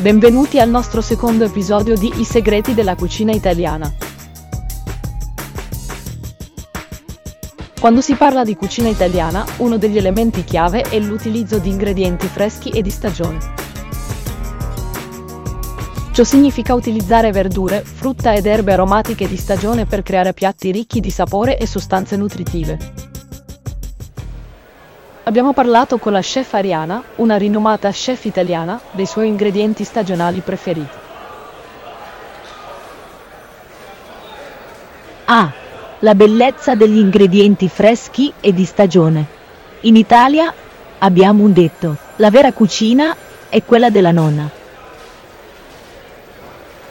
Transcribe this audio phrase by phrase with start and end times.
[0.00, 3.92] Benvenuti al nostro secondo episodio di I segreti della cucina italiana.
[7.80, 12.68] Quando si parla di cucina italiana, uno degli elementi chiave è l'utilizzo di ingredienti freschi
[12.68, 13.38] e di stagione.
[16.12, 21.10] Ciò significa utilizzare verdure, frutta ed erbe aromatiche di stagione per creare piatti ricchi di
[21.10, 23.07] sapore e sostanze nutritive.
[25.28, 30.96] Abbiamo parlato con la chef Ariana, una rinomata chef italiana, dei suoi ingredienti stagionali preferiti.
[35.26, 35.52] Ah,
[35.98, 39.26] la bellezza degli ingredienti freschi e di stagione.
[39.80, 40.50] In Italia
[40.96, 43.14] abbiamo un detto, la vera cucina
[43.50, 44.48] è quella della nonna.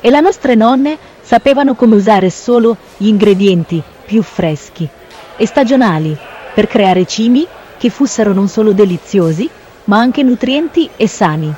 [0.00, 4.88] E le nostre nonne sapevano come usare solo gli ingredienti più freschi
[5.36, 6.16] e stagionali
[6.54, 7.46] per creare cibi
[7.82, 9.50] che fossero non solo deliziosi,
[9.86, 11.52] ma anche nutrienti e sani.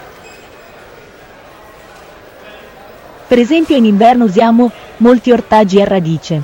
[3.27, 6.43] Per esempio in inverno usiamo molti ortaggi a radice,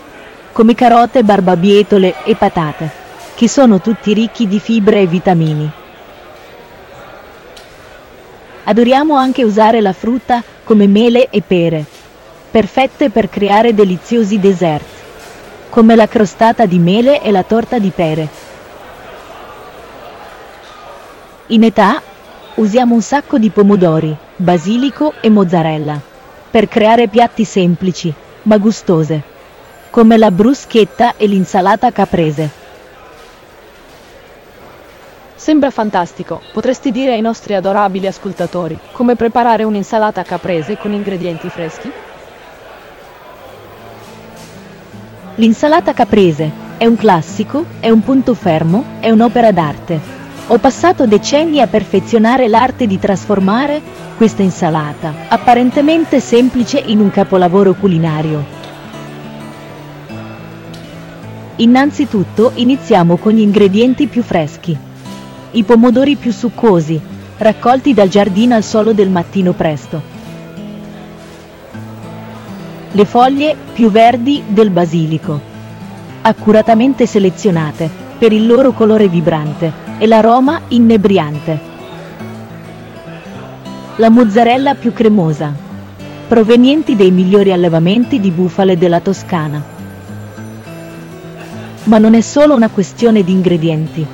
[0.52, 2.90] come carote, barbabietole e patate,
[3.34, 5.70] che sono tutti ricchi di fibre e vitamini.
[8.64, 11.86] Adoriamo anche usare la frutta come mele e pere,
[12.50, 14.84] perfette per creare deliziosi dessert,
[15.70, 18.49] come la crostata di mele e la torta di pere.
[21.52, 22.00] In età
[22.54, 26.00] usiamo un sacco di pomodori, basilico e mozzarella
[26.48, 29.20] per creare piatti semplici ma gustose,
[29.90, 32.50] come la bruschetta e l'insalata caprese.
[35.34, 41.90] Sembra fantastico, potresti dire ai nostri adorabili ascoltatori come preparare un'insalata caprese con ingredienti freschi?
[45.34, 50.19] L'insalata caprese è un classico, è un punto fermo, è un'opera d'arte.
[50.52, 53.80] Ho passato decenni a perfezionare l'arte di trasformare
[54.16, 58.44] questa insalata, apparentemente semplice, in un capolavoro culinario.
[61.54, 64.76] Innanzitutto iniziamo con gli ingredienti più freschi.
[65.52, 67.00] I pomodori più succosi,
[67.36, 70.02] raccolti dal giardino al solo del mattino presto.
[72.90, 75.40] Le foglie più verdi del basilico,
[76.22, 77.88] accuratamente selezionate
[78.18, 81.60] per il loro colore vibrante e l'aroma inebriante.
[83.96, 85.52] La mozzarella più cremosa,
[86.26, 89.62] provenienti dai migliori allevamenti di bufale della Toscana.
[91.84, 94.06] Ma non è solo una questione di ingredienti.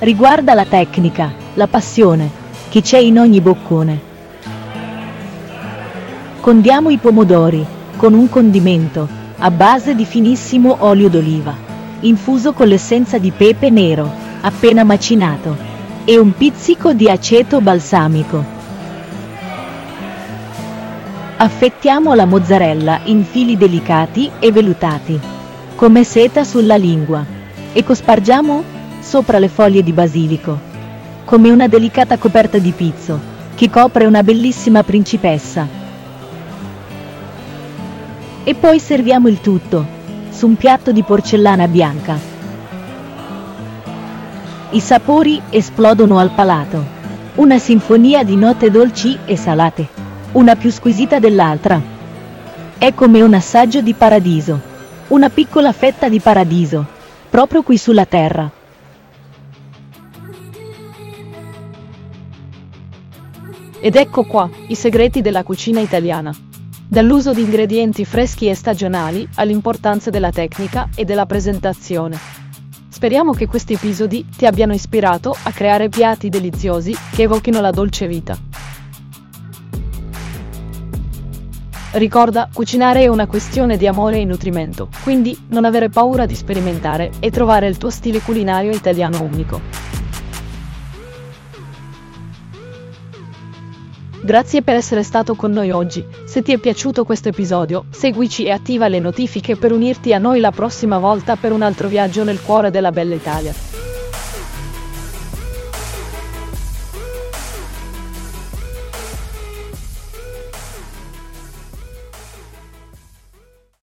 [0.00, 2.28] Riguarda la tecnica, la passione,
[2.68, 4.00] che c'è in ogni boccone.
[6.38, 7.64] Condiamo i pomodori
[7.96, 9.08] con un condimento
[9.38, 11.54] a base di finissimo olio d'oliva,
[12.00, 15.56] infuso con l'essenza di pepe nero appena macinato,
[16.04, 18.44] e un pizzico di aceto balsamico.
[21.38, 25.18] Affettiamo la mozzarella in fili delicati e velutati,
[25.74, 27.24] come seta sulla lingua,
[27.72, 28.62] e cospargiamo
[29.00, 30.56] sopra le foglie di basilico,
[31.24, 33.18] come una delicata coperta di pizzo,
[33.56, 35.66] che copre una bellissima principessa.
[38.44, 39.84] E poi serviamo il tutto,
[40.30, 42.35] su un piatto di porcellana bianca.
[44.68, 46.84] I sapori esplodono al palato.
[47.36, 49.86] Una sinfonia di note dolci e salate,
[50.32, 51.80] una più squisita dell'altra.
[52.76, 54.60] È come un assaggio di paradiso,
[55.08, 56.84] una piccola fetta di paradiso,
[57.30, 58.50] proprio qui sulla terra.
[63.78, 66.34] Ed ecco qua, i segreti della cucina italiana.
[66.88, 72.45] Dall'uso di ingredienti freschi e stagionali all'importanza della tecnica e della presentazione.
[72.96, 78.06] Speriamo che questi episodi ti abbiano ispirato a creare piatti deliziosi che evochino la dolce
[78.06, 78.38] vita.
[81.92, 87.10] Ricorda, cucinare è una questione di amore e nutrimento, quindi non avere paura di sperimentare
[87.20, 89.85] e trovare il tuo stile culinario italiano unico.
[94.26, 96.04] Grazie per essere stato con noi oggi.
[96.24, 100.40] Se ti è piaciuto questo episodio, seguici e attiva le notifiche per unirti a noi
[100.40, 103.65] la prossima volta per un altro viaggio nel cuore della bella Italia.